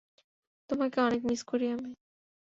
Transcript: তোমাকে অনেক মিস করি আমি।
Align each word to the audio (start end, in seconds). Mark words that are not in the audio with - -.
তোমাকে 0.69 0.97
অনেক 1.01 1.21
মিস 1.25 1.41
করি 1.43 1.65
আমি। 1.71 1.91